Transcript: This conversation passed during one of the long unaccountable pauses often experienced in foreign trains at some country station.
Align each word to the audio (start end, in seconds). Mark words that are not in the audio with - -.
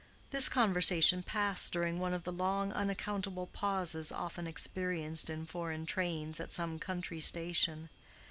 This 0.31 0.49
conversation 0.49 1.21
passed 1.21 1.71
during 1.71 1.99
one 1.99 2.11
of 2.11 2.23
the 2.23 2.33
long 2.33 2.73
unaccountable 2.73 3.45
pauses 3.45 4.11
often 4.11 4.47
experienced 4.47 5.29
in 5.29 5.45
foreign 5.45 5.85
trains 5.85 6.39
at 6.39 6.51
some 6.51 6.79
country 6.79 7.19
station. 7.19 7.87